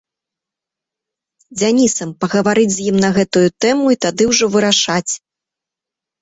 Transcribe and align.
Дзянісам, 1.57 2.09
пагаварыць 2.25 2.71
з 2.77 2.87
ім 2.93 2.97
на 3.03 3.09
гэтую 3.19 3.45
тэму 3.67 3.85
і 3.97 4.01
тады 4.07 4.23
ўжо 4.31 4.45
вырашаць. 4.57 5.11